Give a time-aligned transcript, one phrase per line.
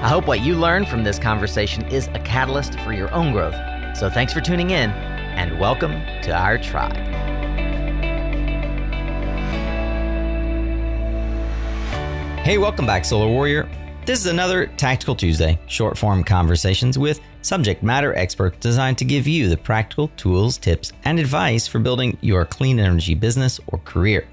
[0.00, 3.56] I hope what you learn from this conversation is a catalyst for your own growth.
[3.96, 5.90] So thanks for tuning in and welcome
[6.22, 6.94] to our tribe.
[12.44, 13.68] Hey, welcome back, Solar Warrior.
[14.06, 19.26] This is another Tactical Tuesday, short form conversations with subject matter experts designed to give
[19.26, 24.28] you the practical tools, tips, and advice for building your clean energy business or career.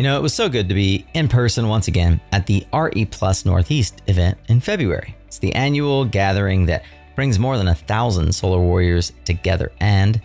[0.00, 3.04] You know, it was so good to be in person once again at the RE
[3.04, 5.14] Plus Northeast event in February.
[5.26, 10.18] It's the annual gathering that brings more than a thousand solar warriors together, and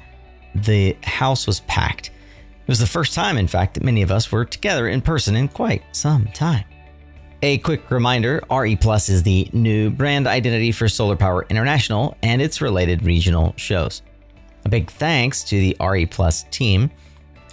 [0.55, 2.07] the house was packed.
[2.07, 5.35] It was the first time, in fact, that many of us were together in person
[5.35, 6.63] in quite some time.
[7.41, 12.41] A quick reminder RE Plus is the new brand identity for Solar Power International and
[12.41, 14.03] its related regional shows.
[14.63, 16.89] A big thanks to the RE Plus team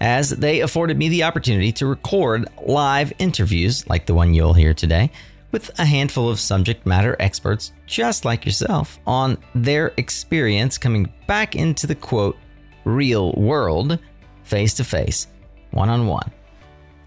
[0.03, 4.75] as they afforded me the opportunity to record live interviews like the one you'll hear
[4.75, 5.11] today
[5.53, 11.55] with a handful of subject matter experts just like yourself on their experience coming back
[11.55, 12.37] into the quote
[12.85, 13.99] real world
[14.43, 15.29] face to face,
[15.71, 16.31] one on one.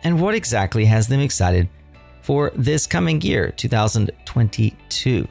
[0.04, 1.68] And what exactly has them excited
[2.22, 5.28] for this coming year, 2022?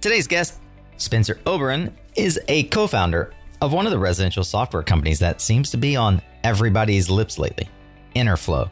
[0.00, 0.60] Today's guest,
[0.96, 5.70] Spencer Oberon, is a co founder of one of the residential software companies that seems
[5.70, 7.68] to be on everybody's lips lately
[8.14, 8.70] Enerflo.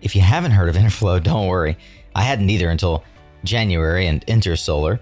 [0.00, 1.76] If you haven't heard of Enerflo, don't worry.
[2.14, 3.04] I hadn't either until
[3.44, 4.98] January and Intersolar,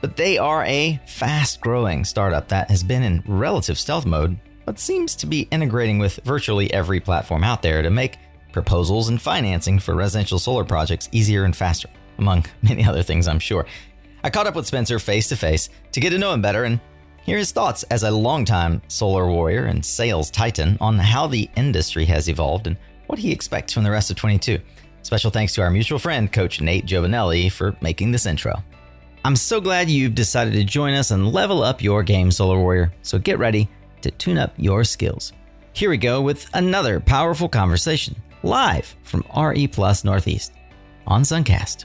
[0.00, 4.78] but they are a fast growing startup that has been in relative stealth mode, but
[4.78, 8.18] seems to be integrating with virtually every platform out there to make
[8.52, 13.38] proposals and financing for residential solar projects easier and faster, among many other things, I'm
[13.38, 13.66] sure.
[14.24, 16.80] I caught up with Spencer face to face to get to know him better and
[17.28, 22.06] Hear his thoughts as a longtime solar warrior and sales titan on how the industry
[22.06, 24.58] has evolved and what he expects from the rest of 22.
[25.02, 28.54] Special thanks to our mutual friend, Coach Nate Giovanelli, for making this intro.
[29.26, 32.94] I'm so glad you've decided to join us and level up your game, Solar Warrior.
[33.02, 33.68] So get ready
[34.00, 35.34] to tune up your skills.
[35.74, 40.54] Here we go with another powerful conversation live from RE Plus Northeast
[41.06, 41.84] on Suncast.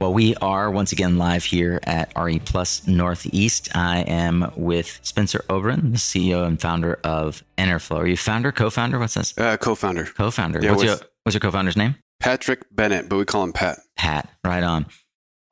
[0.00, 3.74] Well, we are once again live here at RE Plus Northeast.
[3.74, 7.96] I am with Spencer Oberon, the CEO and founder of Enerflo.
[7.96, 9.00] Are you founder, co-founder?
[9.00, 9.36] What's this?
[9.36, 10.04] Uh, co-founder.
[10.04, 10.60] Co-founder.
[10.62, 11.96] Yeah, what's, your, what's your co-founder's name?
[12.20, 13.80] Patrick Bennett, but we call him Pat.
[13.96, 14.86] Pat, right on.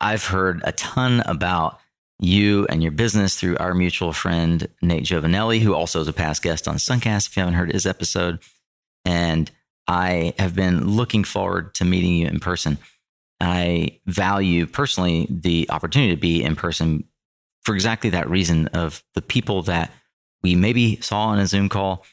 [0.01, 1.81] I've heard a ton about
[2.21, 6.43] you and your business through our mutual friend Nate Giovanelli, who also is a past
[6.43, 7.29] guest on Suncast.
[7.29, 8.39] If you haven't heard his episode,
[9.05, 9.51] and
[9.89, 12.79] I have been looking forward to meeting you in person.
[13.41, 17.05] I value personally the opportunity to be in person
[17.65, 19.93] for exactly that reason of the people that
[20.43, 22.05] we maybe saw on a Zoom call.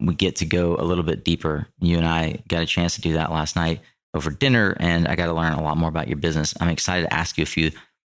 [0.00, 1.66] We get to go a little bit deeper.
[1.80, 3.80] You and I got a chance to do that last night
[4.14, 6.54] over dinner, and I got to learn a lot more about your business.
[6.60, 7.72] I'm excited to ask you a few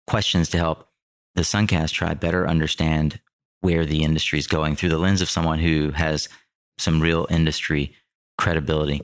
[0.08, 0.88] questions to help
[1.36, 3.20] the Suncast tribe better understand
[3.62, 6.28] where the industry is going through the lens of someone who has
[6.78, 7.94] some real industry
[8.38, 9.02] credibility.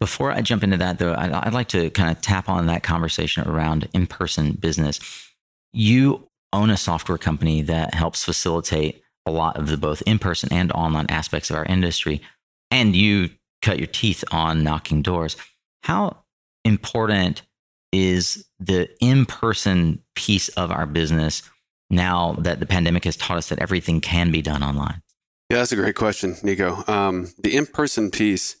[0.00, 3.48] Before I jump into that, though, I'd like to kind of tap on that conversation
[3.48, 5.00] around in person business.
[5.72, 10.52] You own a software company that helps facilitate a lot of the both in person
[10.52, 12.20] and online aspects of our industry,
[12.70, 13.30] and you
[13.62, 15.36] cut your teeth on knocking doors.
[15.82, 16.24] How
[16.64, 17.42] important
[17.92, 21.42] is the in person piece of our business
[21.88, 25.00] now that the pandemic has taught us that everything can be done online?
[25.50, 26.82] Yeah, that's a great question, Nico.
[26.88, 28.56] Um, the in person piece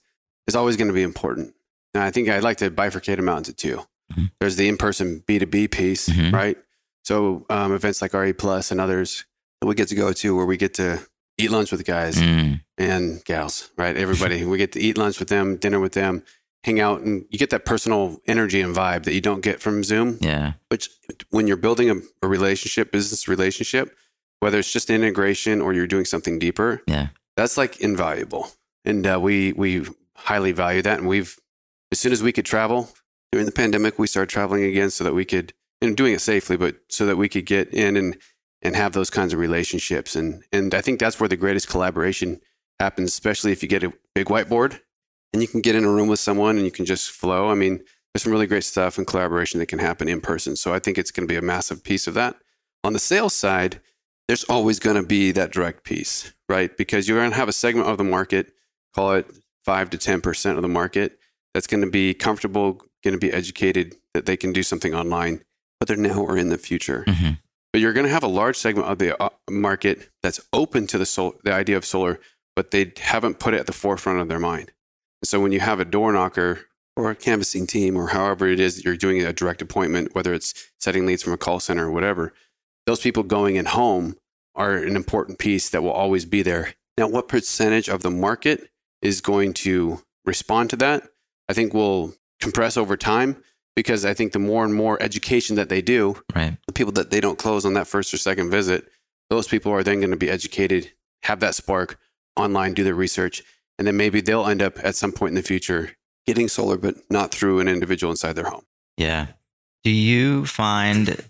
[0.46, 1.54] is always going to be important.
[1.92, 4.24] And I think I'd like to bifurcate them out into 2 mm-hmm.
[4.40, 6.34] There's the in person B2B piece, mm-hmm.
[6.34, 6.56] right?
[7.04, 9.24] So um, events like RE Plus and others
[9.60, 11.00] that we get to go to where we get to
[11.38, 12.60] eat lunch with guys mm.
[12.78, 13.96] and gals, right?
[13.96, 16.22] Everybody, we get to eat lunch with them, dinner with them,
[16.64, 19.84] hang out, and you get that personal energy and vibe that you don't get from
[19.84, 20.18] Zoom.
[20.20, 20.54] Yeah.
[20.68, 20.88] Which,
[21.30, 23.94] when you're building a, a relationship, business relationship,
[24.40, 28.48] whether it's just integration or you're doing something deeper, yeah, that's like invaluable.
[28.84, 30.98] And uh, we we highly value that.
[30.98, 31.38] And we've,
[31.92, 32.88] as soon as we could travel
[33.32, 36.56] during the pandemic, we started traveling again so that we could, and doing it safely,
[36.56, 38.16] but so that we could get in and,
[38.62, 40.16] and have those kinds of relationships.
[40.16, 42.40] And, and I think that's where the greatest collaboration
[42.80, 44.80] happens, especially if you get a big whiteboard
[45.32, 47.50] and you can get in a room with someone and you can just flow.
[47.50, 47.82] I mean,
[48.12, 50.56] there's some really great stuff and collaboration that can happen in person.
[50.56, 52.36] So I think it's going to be a massive piece of that.
[52.84, 53.80] On the sales side,
[54.28, 56.74] there's always going to be that direct piece, right?
[56.76, 58.52] Because you're going to have a segment of the market,
[58.94, 59.26] call it
[59.64, 61.18] five to 10% of the market,
[61.52, 65.42] that's going to be comfortable, going to be educated that they can do something online,
[65.78, 67.04] but they're now or in the future.
[67.06, 67.38] Mhm.
[67.72, 70.98] But you're going to have a large segment of the uh, market that's open to
[70.98, 72.20] the sol- the idea of solar,
[72.54, 74.70] but they haven't put it at the forefront of their mind.
[75.24, 76.66] So when you have a door knocker
[76.96, 80.32] or a canvassing team or however it is that you're doing a direct appointment, whether
[80.34, 82.32] it's setting leads from a call center or whatever,
[82.86, 84.16] those people going in home
[84.54, 86.74] are an important piece that will always be there.
[86.96, 88.70] Now, what percentage of the market
[89.04, 91.04] is going to respond to that?
[91.48, 93.36] I think will compress over time
[93.76, 96.56] because I think the more and more education that they do, Right.
[96.66, 98.88] the people that they don't close on that first or second visit,
[99.30, 100.92] those people are then going to be educated,
[101.24, 101.98] have that spark
[102.36, 103.42] online, do their research,
[103.78, 105.92] and then maybe they'll end up at some point in the future
[106.26, 108.64] getting solar, but not through an individual inside their home.
[108.96, 109.26] Yeah.
[109.82, 111.22] Do you find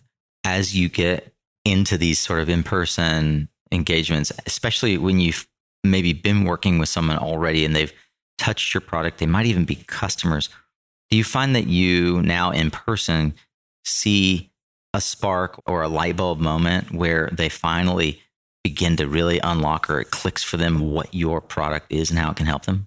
[0.45, 1.35] as you get
[1.65, 5.49] into these sort of in person engagements, especially when you've
[5.85, 7.93] maybe been working with someone already and they've
[8.39, 10.49] touched your product, they might even be customers.
[11.11, 13.35] Do you find that you now in person
[13.85, 14.51] see
[14.95, 18.21] a spark or a light bulb moment where they finally
[18.63, 22.31] begin to really unlock or it clicks for them what your product is and how
[22.31, 22.87] it can help them?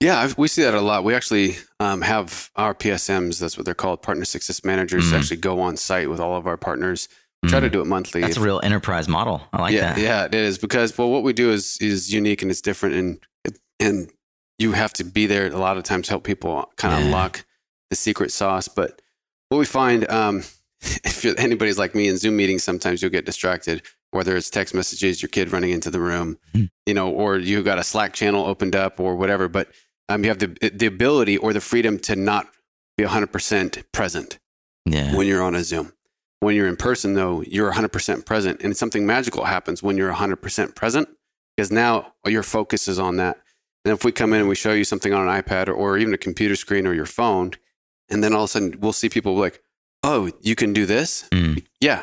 [0.00, 1.04] Yeah, I've, we see that a lot.
[1.04, 5.18] We actually um, have our PSMs, that's what they're called, partner success managers, Mhm.
[5.18, 7.08] actually go on site with all of our partners.
[7.48, 8.20] Try to do it monthly.
[8.20, 9.42] That's If- a real enterprise model.
[9.52, 10.00] I like yeah, that.
[10.00, 13.18] yeah, it is because well, what we do is is unique and it's different, and
[13.80, 14.10] and
[14.58, 17.06] you have to be there a lot of times to help people kind of Yeah.
[17.06, 17.44] unlock
[17.90, 18.68] the secret sauce.
[18.68, 19.00] But
[19.50, 20.44] what we find, um,
[20.80, 23.82] if you're, anybody's like me in Zoom meetings, sometimes you'll get distracted,
[24.12, 26.70] whether it's text messages, your kid running into the room, Mhm.
[26.86, 29.46] you know, or you got a Slack channel opened up or whatever.
[29.48, 29.68] But
[30.08, 32.46] um, you have the the ability or the freedom to not
[32.96, 34.38] be 100% present
[34.86, 35.14] Yeah.
[35.14, 35.92] when you're on a Zoom.
[36.46, 40.76] When you're in person, though, you're 100% present, and something magical happens when you're 100%
[40.76, 41.08] present
[41.56, 43.38] because now your focus is on that.
[43.84, 45.98] And if we come in and we show you something on an iPad or, or
[45.98, 47.50] even a computer screen or your phone,
[48.08, 49.60] and then all of a sudden we'll see people like,
[50.04, 51.28] "Oh, you can do this?
[51.32, 51.66] Mm.
[51.80, 52.02] Yeah."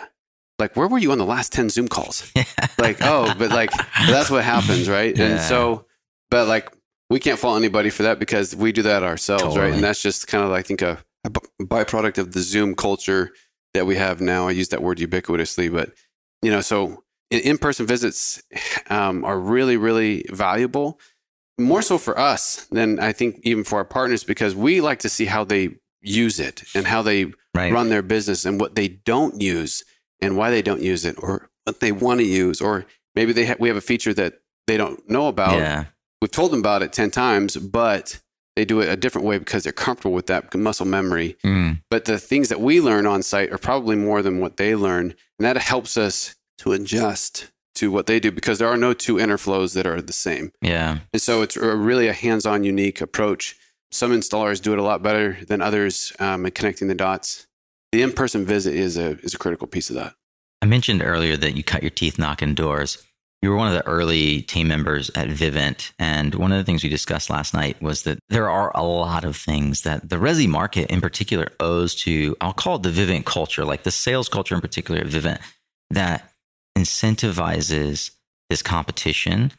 [0.60, 2.30] Like, where were you on the last 10 Zoom calls?
[2.78, 3.72] like, oh, but like
[4.10, 5.18] that's what happens, right?
[5.18, 5.26] Yeah.
[5.26, 5.86] And so,
[6.30, 6.70] but like
[7.10, 9.62] we can't fault anybody for that because we do that ourselves, Totally.
[9.62, 9.74] right?
[9.74, 11.02] And that's just kind of, I think, a
[11.62, 13.32] byproduct of the Zoom culture
[13.74, 14.48] that we have now.
[14.48, 15.92] I use that word ubiquitously, but
[16.42, 18.44] you know, so in- in-person visits
[18.90, 21.00] um, are really, really valuable.
[21.60, 25.10] More so for us than I think even for our partners because we like to
[25.10, 27.72] see how they use it and how they right.
[27.72, 29.84] run their business and what they don't use
[30.22, 32.86] and why they don't use it or what they want to use or
[33.16, 35.86] maybe they ha- we have a feature that they don't know about yeah.
[36.22, 38.20] we've told them about it 10 times but
[38.56, 41.82] they do it a different way because they're comfortable with that muscle memory Mm.
[41.90, 45.16] but the things that we learn on site are probably more than what they learn
[45.40, 49.16] and that helps us to adjust to what they do because there are no two
[49.16, 51.00] Enerflos that are the same Yeah.
[51.12, 53.56] and so it's a really a hands-on unique approach
[53.92, 57.48] some installers do it a lot better than others um, in connecting the dots
[57.92, 60.14] the in-person visit is a is a critical piece of that
[60.62, 62.98] I mentioned earlier that you cut your teeth knocking doors.
[63.44, 65.92] You were one of the early team members at Vivint.
[66.00, 69.26] And one of the things we discussed last night was that there are a lot
[69.26, 73.26] of things that the Resi market in particular owes to, I'll call it the Vivint
[73.26, 75.42] culture, like the sales culture in particular at Vivint,
[75.90, 76.32] that
[76.78, 78.12] incentivizes
[78.50, 79.52] this competition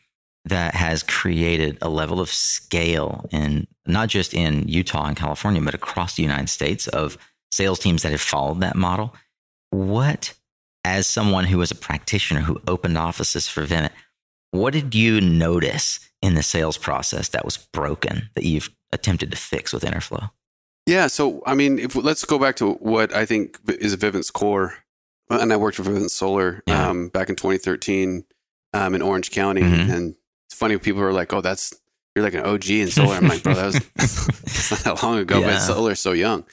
[0.47, 5.75] that has created a level of scale in not just in Utah and California, but
[5.75, 7.19] across the United States of
[7.53, 9.15] sales teams that have followed that model.
[9.69, 10.33] What
[10.85, 13.91] as someone who was a practitioner who opened offices for Vivint,
[14.51, 19.37] what did you notice in the sales process that was broken that you've attempted to
[19.37, 20.31] fix with Enerflo?
[20.87, 21.07] Yeah.
[21.09, 24.75] So, I mean, if let's go back to what I think is Vivint's core.
[25.31, 26.89] And I worked for Vivint Solar Yeah.
[26.91, 28.25] um, back in 2013
[28.75, 29.63] um, in Orange County.
[29.63, 29.89] Mhm.
[29.91, 30.15] And
[30.47, 31.73] it's funny, people are like, oh, that's,
[32.15, 33.15] you're like an OG in solar.
[33.17, 33.65] I'm like, bro, that
[33.97, 35.47] was not that long ago, Yeah.
[35.47, 36.45] but solar's so young.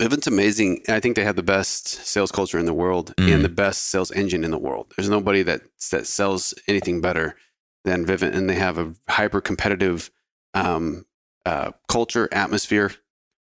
[0.00, 0.82] Vivint's amazing.
[0.88, 3.34] I think they have the best sales culture in the world Mm.
[3.34, 4.92] and the best sales engine in the world.
[4.96, 7.36] There's nobody that, that sells anything better
[7.84, 8.34] than Vivint.
[8.34, 10.10] And they have a hyper competitive
[10.54, 11.06] um,
[11.46, 12.92] uh, culture, atmosphere,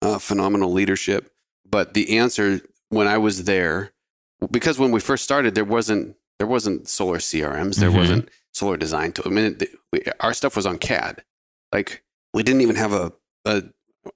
[0.02, 1.34] uh, phenomenal leadership.
[1.70, 3.92] But the answer when I was there,
[4.52, 7.98] because when we first started, there wasn't there wasn't solar CRMs, there Mhm.
[7.98, 9.24] wasn't solar design tool.
[9.26, 11.24] I mean, it, we, our stuff was on CAD.
[11.74, 13.12] Like we didn't even have a,
[13.46, 13.64] a.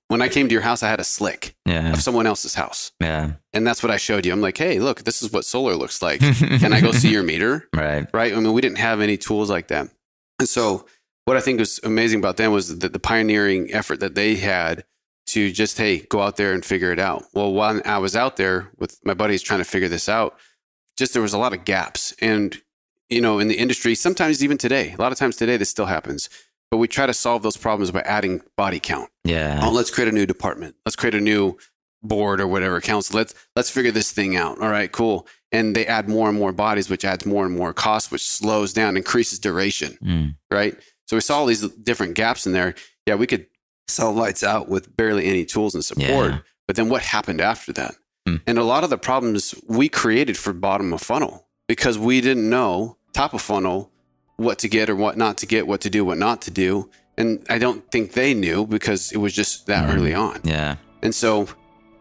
[0.08, 1.94] When I came to your house, I had a slick Yeah.
[1.94, 3.34] of someone else's house, Yeah.
[3.54, 4.34] and that's what I showed you.
[4.34, 6.20] I'm like, hey, look, this is what solar looks like.
[6.60, 7.68] Can I go see your meter?
[7.76, 8.08] Right.
[8.14, 8.34] right?
[8.34, 9.88] I mean, we didn't have any tools like that.
[10.40, 10.86] And so,
[11.26, 14.84] what I think was amazing about them was that the pioneering effort that they had
[15.28, 17.24] to just, hey, go out there and figure it out.
[17.34, 20.38] Well, when I was out there with my buddies trying to figure this out,
[20.98, 22.14] just there was a lot of gaps.
[22.22, 22.60] And
[23.10, 25.86] you know, in the industry, sometimes even today, a lot of times today, this still
[25.86, 26.30] happens.
[26.72, 29.10] But we try to solve those problems by adding body count.
[29.26, 29.60] Yeah.
[29.62, 30.76] Oh, let's create a new department.
[30.86, 31.58] Let's create a new
[32.02, 33.18] board or whatever council.
[33.18, 34.60] Let's let's figure this thing out.
[34.60, 35.28] All right, cool.
[35.52, 38.72] And they add more and more bodies, which adds more and more cost, which slows
[38.72, 39.98] down, increases duration.
[40.02, 40.36] Mm.
[40.50, 40.78] Right.
[41.08, 42.74] So we saw all these different gaps in there.
[43.06, 43.48] Yeah, we could
[43.90, 46.32] sell lights out with barely any tools and support.
[46.32, 46.40] Yeah.
[46.68, 47.96] But then what happened after that?
[48.26, 48.38] Hmm.
[48.48, 52.50] And a lot of the problems we created for bottom of funnel because we didn't
[52.50, 53.92] know top of funnel
[54.38, 56.90] what to get or what not to get, what to do, what not to do.
[57.18, 59.96] And I don't think they knew because it was just that Mhm.
[59.96, 60.40] early on.
[60.44, 60.76] Yeah.
[61.04, 61.48] And so,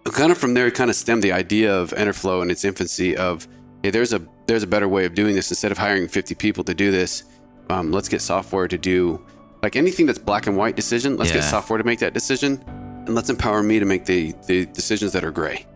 [0.04, 3.16] kind of from there, it kind of stemmed the idea of Enerflo in its infancy
[3.16, 3.46] of,
[3.82, 5.50] hey, there's a there's a better way of doing this.
[5.50, 7.22] Instead of hiring 50 people to do this,
[7.68, 9.20] um, let's get software to do
[9.62, 11.16] like anything that's black and white decision.
[11.16, 12.60] Let's get software to make that decision,
[13.06, 15.66] and let's empower me to make the the decisions that are gray.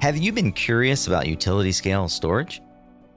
[0.00, 2.60] Have you been curious about utility scale storage?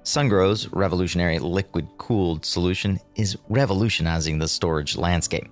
[0.08, 5.50] SunGrow's revolutionary liquid cooled solution is revolutionizing the storage landscape.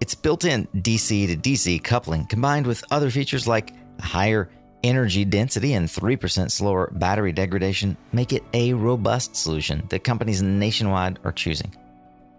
[0.00, 4.48] Its built in DC to DC coupling combined with other features like higher
[4.84, 11.18] energy density and 3% slower battery degradation make it a robust solution that companies nationwide
[11.24, 11.76] are choosing.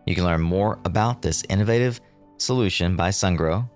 [0.08, 2.02] You can learn more about this innovative
[2.38, 3.70] solution by SunGrow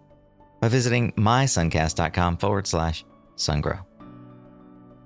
[0.60, 3.05] by visiting mysuncast.com forward slash
[3.36, 3.86] sungrow.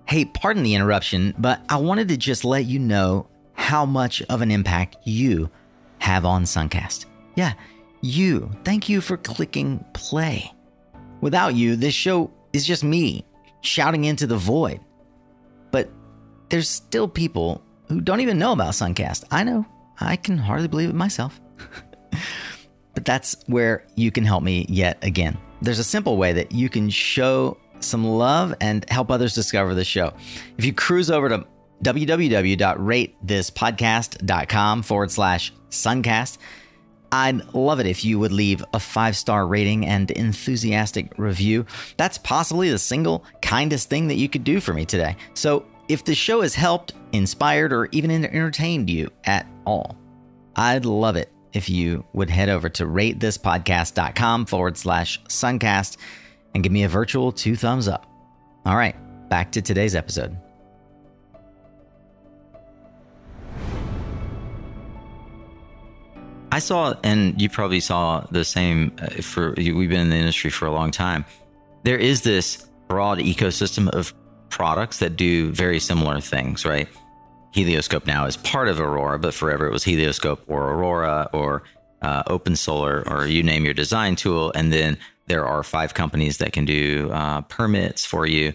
[0.08, 4.42] Hey, pardon the interruption, but I wanted to just let you know how much of
[4.42, 5.50] an impact you
[6.00, 7.08] have on Suncast.
[7.36, 7.52] Yeah,
[8.00, 8.50] you.
[8.64, 10.50] Thank you for clicking play.
[11.20, 13.26] Without you, this show is just me
[13.60, 14.80] shouting into the void.
[15.72, 15.90] But
[16.48, 19.26] there's still people who don't even know about Suncast.
[19.30, 19.66] I know.
[20.00, 21.42] I can hardly believe it myself.
[22.94, 25.38] but that's where you can help me yet again.
[25.62, 29.84] There's a simple way that you can show some love and help others discover the
[29.84, 30.14] show.
[30.58, 31.46] If you cruise over to
[31.84, 36.38] www.ratethispodcast.com forward slash suncast,
[37.12, 41.66] I'd love it if you would leave a five star rating and enthusiastic review.
[41.96, 45.16] That's possibly the single kindest thing that you could do for me today.
[45.34, 49.98] So, if the show has helped, inspired, or even entertained you at all,
[50.58, 55.96] I'd love it if you would head over to ratethispodcast.com forward slash suncast
[56.54, 58.06] and give me a virtual two thumbs up.
[58.66, 58.96] All right,
[59.30, 60.38] back to today's episode.
[66.52, 70.50] I saw, and you probably saw the same uh, for we've been in the industry
[70.50, 71.26] for a long time.
[71.84, 74.14] There is this broad ecosystem of
[74.50, 76.88] products that do very similar things, right?
[77.52, 81.64] Helioscope now is part of Aurora, but forever it was Helioscope or Aurora or
[82.02, 84.52] uh, Open Solar or you name your design tool.
[84.56, 88.54] And then there are five companies that can do uh, permits for you.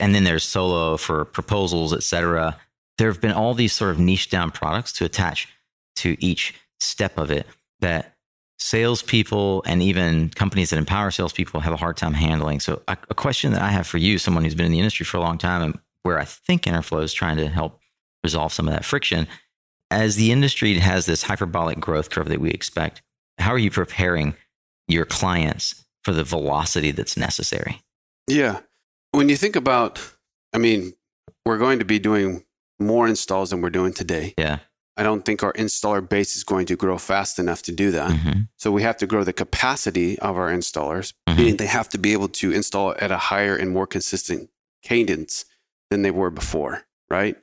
[0.00, 2.56] And then there's Solo for proposals, etc.
[2.98, 5.48] There have been all these sort of niche down products to attach
[5.96, 7.46] to each step of it
[7.80, 8.14] that
[8.58, 12.60] salespeople and even companies that empower salespeople have a hard time handling.
[12.60, 15.04] So, a, a question that I have for you, someone who's been in the industry
[15.04, 17.80] for a long time, and where I think Enerflo is trying to help
[18.22, 19.26] resolve some of that friction,
[19.90, 23.02] as the industry has this hyperbolic growth curve that we expect,
[23.38, 24.34] how are you preparing
[24.88, 27.82] your clients for the velocity that's necessary?
[28.28, 28.60] Yeah.
[29.12, 30.00] When you think about,
[30.52, 30.94] I mean,
[31.44, 32.44] we're going to be doing
[32.80, 34.34] more installs than we're doing today.
[34.38, 34.58] Yeah.
[34.96, 38.10] I don't think our installer base is going to grow fast enough to do that.
[38.10, 38.40] Mm-hmm.
[38.58, 41.36] So we have to grow the capacity of our installers, Mhm.
[41.38, 44.50] meaning they have to be able to install at a higher and more consistent
[44.82, 45.46] cadence
[45.90, 47.36] than they were before, right?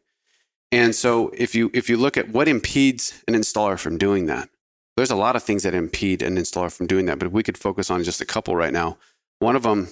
[0.72, 4.50] And so if you if you look at what impedes an installer from doing that,
[5.00, 7.44] there's a lot of things that impede an installer from doing that, but if we
[7.44, 8.98] could focus on just a couple right now.
[9.40, 9.88] One of them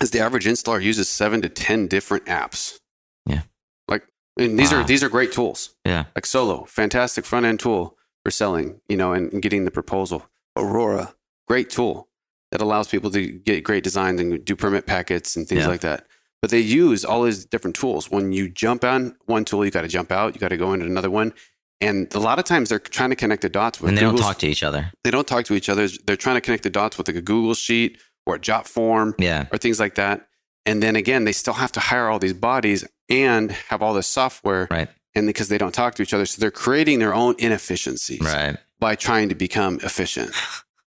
[0.00, 2.78] is the average installer uses 7 to 10 different apps.
[3.26, 3.42] Yeah.
[3.86, 4.04] Like
[4.38, 4.80] and these Wow.
[4.80, 6.04] are these are great tools Yeah.
[6.14, 10.26] like Solo, fantastic front end tool for selling, you know, and, and getting the proposal.
[10.56, 11.14] Aurora,
[11.46, 12.08] great tool
[12.50, 15.68] that allows people to get great designs and do permit packets and things Yeah.
[15.68, 16.06] like that.
[16.40, 18.10] But they use all these different tools.
[18.10, 20.72] When you jump on one tool, you got to jump out, you got to go
[20.72, 21.34] into another one.
[21.80, 24.16] And a lot of times they're trying to connect the dots with And they don't
[24.16, 24.90] talk to each other.
[25.04, 25.86] they don't talk to each other.
[26.06, 29.14] They're trying to connect the dots with like a Google sheet or a Jot form
[29.18, 29.46] Yeah.
[29.52, 30.26] or things like that.
[30.66, 34.06] And then again, they still have to hire all these bodies and have all this
[34.08, 34.88] software Right.
[35.14, 36.26] and because they don't talk to each other.
[36.26, 38.56] So they're creating their own inefficiencies Right.
[38.80, 40.32] by trying to become efficient.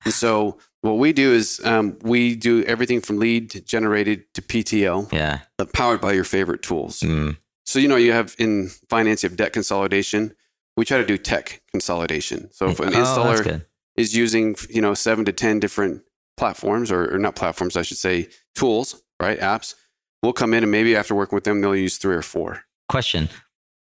[0.04, 5.08] and so what we do is um, we do everything from lead generated to PTO,
[5.12, 5.38] Yeah.
[5.72, 7.00] powered by your favorite tools.
[7.00, 7.36] Mm.
[7.64, 10.34] So you know you have in finance you have debt consolidation.
[10.76, 12.50] We try to do tech consolidation.
[12.52, 13.64] So if an oh, installer
[13.96, 16.02] is using you know seven to ten different
[16.36, 19.38] platforms or, or not platforms, I should say tools, right?
[19.38, 19.74] Apps.
[20.22, 22.64] We'll come in and maybe after working with them, they'll use three or four.
[22.88, 23.28] question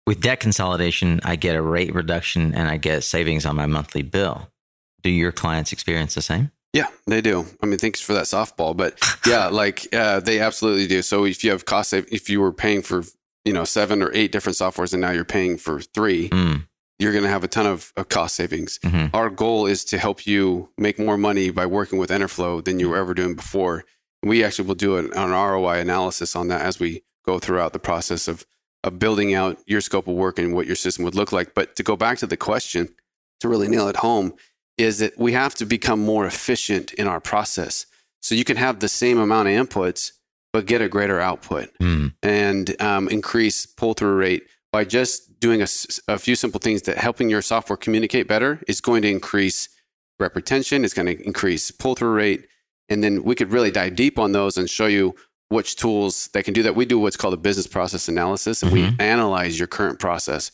[0.08, 4.04] with debt consolidation, I get a rate reduction and I get savings on my monthly
[4.04, 4.52] bill.
[5.02, 6.52] Do your clients experience the same?
[6.74, 7.46] Yeah, they do.
[7.62, 11.02] I mean, thanks for that softball, but yeah, like uh, they absolutely do.
[11.02, 13.04] So if you have cost if you were paying for
[13.46, 16.68] you know seven or eight different softwares and now you're paying for three, mm.
[17.00, 18.80] You're going to have a ton of, of cost savings.
[18.80, 19.16] Mm-hmm.
[19.16, 22.90] Our goal is to help you make more money by working with Enerflo than you
[22.90, 23.84] were ever doing before.
[24.24, 27.80] We actually will do an, an ROI analysis on that as we go throughout the
[27.80, 28.46] process of
[28.86, 31.56] of building out your scope of work and what your system would look like.
[31.56, 32.90] But to go back to the question,
[33.40, 34.34] to really nail it home,
[34.78, 37.88] is that we have to become more efficient in our process.
[38.22, 40.12] So you can have the same amount of inputs,
[40.54, 42.14] but get a greater output mm.
[42.22, 44.44] and um, increase pull through rate
[44.76, 45.68] by just doing a,
[46.10, 49.70] a, few simple things that helping your software communicate better is going to increase
[50.20, 50.84] rep retention.
[50.84, 52.46] It's going to increase pull through rate.
[52.90, 55.16] And then we could really dive deep on those and show you
[55.48, 56.76] which tools that can do that.
[56.76, 58.98] We do what's called a business process analysis, and mm-hmm.
[58.98, 60.52] we analyze your current process,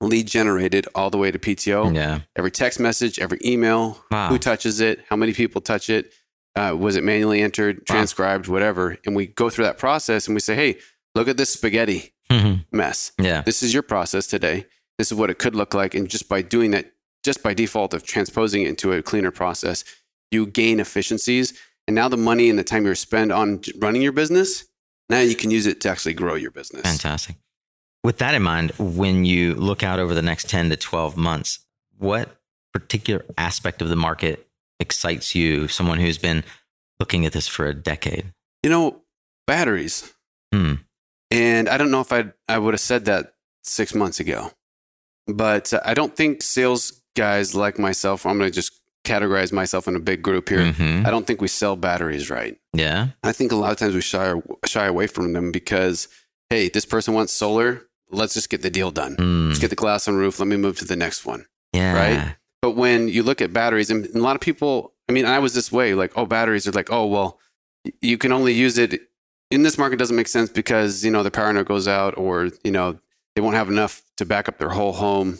[0.00, 1.92] lead generated all the way to PTO.
[1.92, 2.20] Yeah.
[2.36, 4.28] Every text message, every email, wow.
[4.28, 6.12] who touches it, how many people touch it,
[6.54, 8.52] uh, was it manually entered, transcribed, wow.
[8.52, 8.98] whatever.
[9.04, 10.78] And we go through that process and we say, hey,
[11.16, 12.76] look at this spaghetti mm-hmm.
[12.76, 13.12] mess.
[13.18, 13.42] Yeah.
[13.42, 14.66] This is your process today.
[14.98, 15.94] This is what it could look like.
[15.94, 19.84] And just by doing that, just by default of transposing it into a cleaner process,
[20.30, 24.12] you gain efficiencies and now the money and the time you spend on running your
[24.12, 24.64] business,
[25.10, 26.82] now you can use it to actually grow your business.
[26.82, 27.36] Fantastic.
[28.02, 31.60] With that in mind, when you look out over the next 10 to 12 months,
[31.98, 32.36] what
[32.72, 34.46] particular aspect of the market
[34.80, 36.44] excites you, someone who's been
[37.00, 38.32] looking at this for a decade?
[38.62, 39.02] You know,
[39.46, 40.12] batteries.
[40.52, 40.74] Hmm.
[41.34, 44.50] And I don't know if I I would have said that 6 months ago.
[45.26, 49.96] But I don't think sales guys like myself, I'm going to just categorize myself in
[49.96, 50.60] a big group here.
[50.60, 51.06] Mm-hmm.
[51.06, 52.56] I don't think we sell batteries right.
[52.72, 53.08] Yeah.
[53.22, 54.34] I think a lot of times we shy
[54.66, 56.08] shy away from them because
[56.50, 57.82] hey, this person wants solar.
[58.10, 59.16] Let's just get the deal done.
[59.16, 59.48] Mm.
[59.48, 60.38] Let's get the glass on roof.
[60.38, 61.46] Let me move to the next one.
[61.72, 61.94] Yeah.
[61.94, 62.36] Right.
[62.62, 65.54] But when you look at batteries, and a lot of people, I mean, I was
[65.54, 67.38] this way, like, oh, batteries are like, oh, well,
[68.00, 69.02] you can only use it
[69.54, 69.98] in this market.
[69.98, 72.98] Doesn't make sense because you know the power node goes out, or you know
[73.34, 75.38] they won't have enough to back up their whole home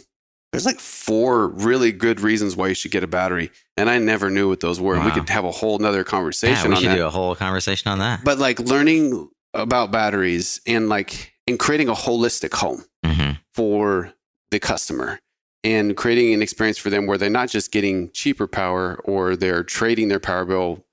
[0.55, 3.51] there's like four really good reasons why you should get a battery.
[3.75, 4.95] And I never knew what those were.
[4.95, 5.03] Wow.
[5.03, 6.95] We could have a whole nother conversation yeah, we should that.
[6.95, 8.23] do a whole conversation on that.
[8.23, 13.33] But like learning about batteries and like and creating a holistic home mm-hmm.
[13.53, 14.13] for
[14.49, 15.19] the customer
[15.65, 19.63] and creating an experience for them where they're not just getting cheaper power or they're
[19.63, 20.85] trading their power bill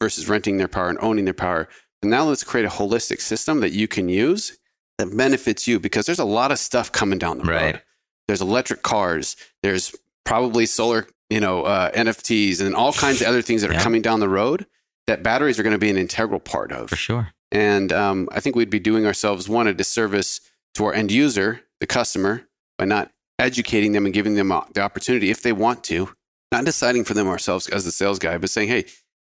[0.00, 1.68] versus renting their power and owning their power.
[2.02, 4.58] And now let's create a holistic system that you can use
[4.98, 7.74] that benefits you because there's a lot of stuff coming down the right.
[7.74, 7.82] road
[8.26, 13.42] there's electric cars, there's probably solar, you know, uh, NFTs and all kinds of other
[13.42, 13.82] things that are yeah.
[13.82, 14.66] coming down the road
[15.06, 16.90] that batteries are going to be an integral part of.
[16.90, 17.28] For sure.
[17.52, 20.40] And um, I think we'd be doing ourselves one a disservice
[20.74, 22.42] to our end user, the customer,
[22.76, 26.10] by not educating them and giving them the opportunity if they want to,
[26.50, 28.86] not deciding for them ourselves as the sales guy, but saying, hey,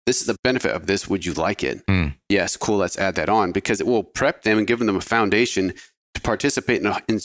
[0.06, 1.10] this is the benefit of this.
[1.10, 1.86] Would you like it?
[1.88, 2.16] Mm.
[2.30, 2.78] Yes, cool.
[2.78, 5.74] Let's add that on because it will prep them and give them a foundation
[6.14, 7.20] to participate in, a, in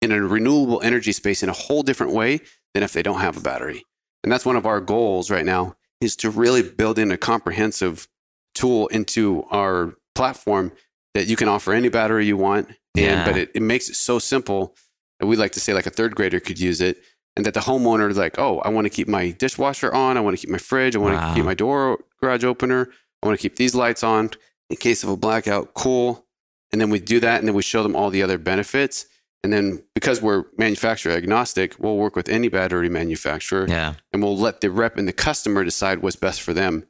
[0.00, 2.40] in a renewable energy space in a whole different way
[2.74, 3.84] than if they don't have a battery.
[4.24, 8.08] And that's one of our goals right now is to really build in a comprehensive
[8.54, 10.72] tool into our platform
[11.14, 12.68] that you can offer any battery you want.
[12.68, 13.24] And yeah.
[13.24, 14.74] but it, it makes it so simple
[15.20, 17.02] that we like to say like a third grader could use it.
[17.34, 20.18] And that the homeowner is like, oh, I want to keep my dishwasher on.
[20.18, 20.94] I want to keep my fridge.
[20.94, 21.28] I want wow.
[21.28, 22.88] to keep my door garage opener.
[23.22, 24.30] I want to keep these lights on
[24.70, 25.74] in case of a blackout.
[25.74, 26.24] Cool.
[26.72, 29.06] And then we do that, and then we show them all the other benefits.
[29.44, 33.66] And then because we're manufacturer agnostic, we'll work with any battery manufacturer.
[33.68, 33.94] Yeah.
[34.12, 36.86] And we'll let the rep and the customer decide what's best for them.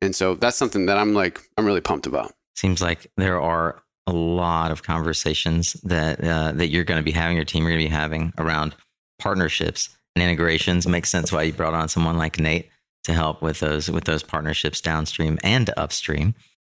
[0.00, 2.32] And so that's something that I'm like, I'm really pumped about.
[2.54, 7.10] Seems like there are a lot of conversations that uh, that you're going to be
[7.10, 8.74] having, your team are going to be having around
[9.18, 10.86] partnerships and integrations.
[10.86, 12.70] It makes sense why you brought on someone like Nate
[13.06, 16.34] to help with those with those partnerships downstream and upstream.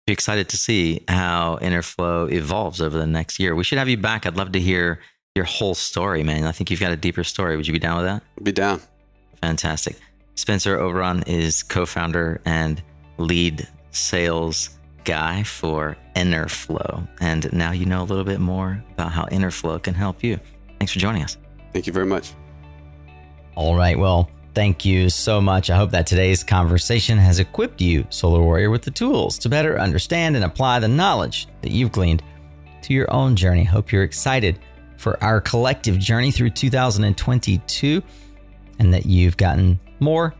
[0.07, 3.53] Be excited to see how Enerflo evolves over the next year.
[3.55, 4.25] We should have you back.
[4.25, 4.99] I'd love to hear
[5.35, 6.45] your whole story, man.
[6.45, 7.57] I think you've got a deeper story.
[7.57, 8.23] Would you be down with that?
[8.43, 8.81] Be down.
[9.41, 9.97] Fantastic.
[10.35, 12.81] Spencer Oberon is co-founder and
[13.17, 17.07] lead sales guy for Enerflo.
[17.19, 20.39] And now you know a little bit more about how Enerflo can help you.
[20.79, 21.37] Thanks for joining us.
[21.73, 22.33] Thank you very much.
[23.55, 23.97] All right.
[23.97, 25.69] Well, thank you so much.
[25.69, 29.79] I hope that today's conversation has equipped you, Solar Warrior, with the tools to better
[29.79, 32.21] understand and apply the knowledge that you've gleaned
[32.81, 33.63] to your own journey.
[33.63, 34.59] Hope you're excited
[34.97, 38.03] for our collective journey through 2022
[38.79, 40.35] and that you've gotten more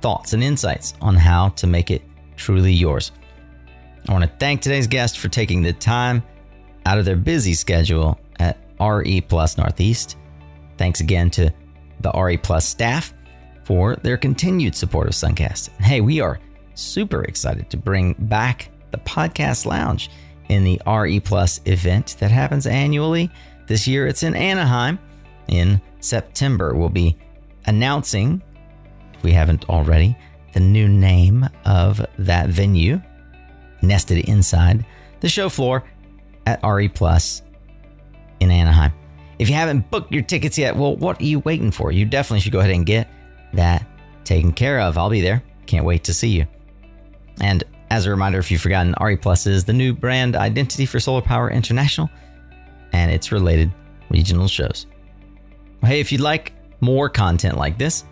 [0.00, 2.00] thoughts and insights on how to make it
[2.36, 3.12] truly yours.
[4.08, 6.22] I want to thank today's guest for taking the time
[6.86, 10.16] out of their busy schedule at RE Plus Northeast.
[10.78, 11.52] Thanks again to
[12.00, 13.12] the RE Plus staff
[13.70, 15.68] for their continued support of Suncast.
[15.80, 16.40] Hey, we are
[16.74, 20.10] super excited to bring back the podcast lounge
[20.48, 23.30] in the RE Plus event that happens annually.
[23.68, 24.98] This year it's in Anaheim
[25.46, 26.74] in September.
[26.74, 27.16] We'll be
[27.66, 28.42] announcing,
[29.14, 30.16] if we haven't already,
[30.52, 33.00] the new name of that venue,
[33.82, 34.84] nested inside
[35.20, 35.84] the show floor
[36.44, 37.42] at RE Plus
[38.40, 38.90] in Anaheim.
[39.38, 41.92] If you haven't booked your tickets yet, well, what are you waiting for?
[41.92, 43.08] You definitely should go ahead and get
[43.52, 43.86] that
[44.24, 44.96] taken care of.
[44.98, 45.42] I'll be there.
[45.66, 46.46] Can't wait to see you.
[47.40, 51.00] And as a reminder, if you've forgotten, RE Plus is the new brand identity for
[51.00, 52.08] Solar Power International
[52.92, 53.72] and its related
[54.10, 54.86] regional shows.
[55.82, 58.04] Hey, if you'd like more content like this,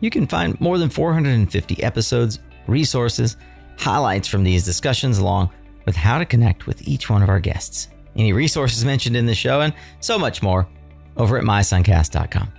[0.00, 3.36] you can find more than 450 episodes, resources,
[3.78, 5.50] highlights from these discussions, along
[5.86, 7.88] with how to connect with each one of our guests.
[8.16, 10.68] Any resources mentioned in the show, and so much more
[11.16, 12.52] over at mysuncast.com.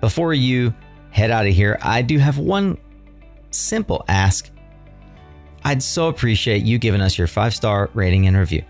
[0.00, 0.74] Before you
[1.16, 2.76] head out of here, I do have one
[3.50, 4.50] simple ask.
[5.64, 8.62] I'd so appreciate you giving us your five star rating and review.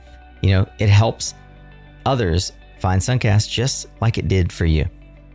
[0.42, 1.34] You know, it helps
[2.06, 4.86] others find Suncast just like it did for you.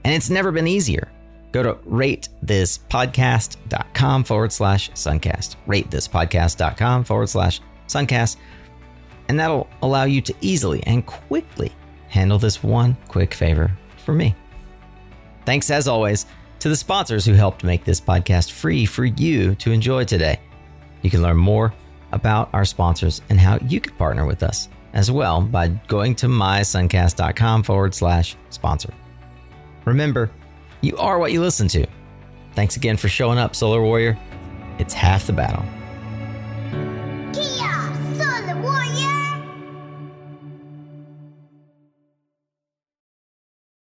[0.05, 1.11] And it's never been easier.
[1.51, 5.57] Go to ratethispodcast.com forward slash suncast.
[5.67, 8.37] Ratethispodcast.com forward slash suncast.
[9.27, 11.73] And that'll allow you to easily and quickly
[12.07, 14.33] handle this one quick favor for me.
[15.45, 16.25] Thanks as always
[16.61, 20.39] to the sponsors who helped make this podcast free for you to enjoy today.
[21.01, 21.73] You can learn more
[22.11, 26.27] about our sponsors and how you could partner with us as well by going to
[26.27, 28.93] mysuncast.com forward slash sponsor.
[29.85, 30.29] Remember,
[30.81, 31.87] you are what you listen to.
[32.53, 34.17] Thanks again for showing up, Solar Warrior.
[34.77, 35.65] It's half the battle.